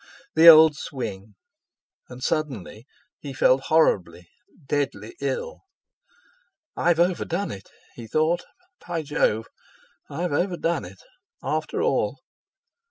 [0.33, 1.35] The old swing!
[2.09, 2.87] And suddenly,
[3.19, 5.61] he felt horribly—deadly ill.
[6.75, 8.43] 'I've over done it!' he thought:
[8.87, 9.45] 'by Jove!
[10.09, 12.17] I've overdone it—after all!'